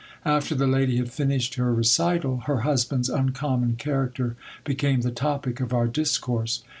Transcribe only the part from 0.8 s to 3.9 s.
had finished her recital, her husband's uncommon